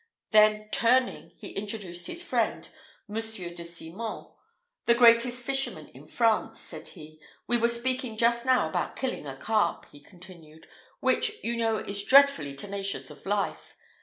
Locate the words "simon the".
3.63-4.95